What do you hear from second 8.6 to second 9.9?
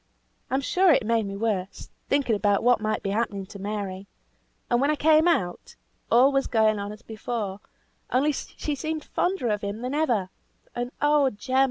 seemed fonder of him